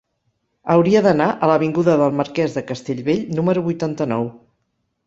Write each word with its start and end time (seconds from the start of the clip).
Hauria 0.75 1.03
d'anar 1.07 1.27
a 1.47 1.51
l'avinguda 1.51 1.99
del 2.01 2.17
Marquès 2.23 2.59
de 2.59 2.65
Castellbell 2.73 3.23
número 3.39 3.69
vuitanta-nou. 3.71 4.29